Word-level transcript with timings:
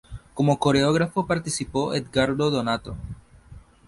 Como 0.33 0.57
coreógrafo 0.57 1.27
participó 1.27 1.93
Edgardo 1.93 2.49
Donato. 2.49 2.95